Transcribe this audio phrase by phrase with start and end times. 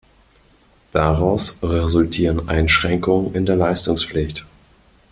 [0.93, 4.47] Daraus resultieren Einschränkungen in der Leistungspflicht.